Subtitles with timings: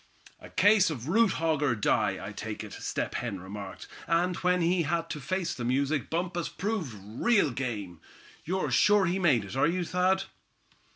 [0.39, 4.63] "A case of 'root hog, or die,' I take it," Step Hen remarked; "and when
[4.63, 8.01] he had to face the music Bumpus proved real game.
[8.43, 10.23] You're sure he made it, are you, Thad?"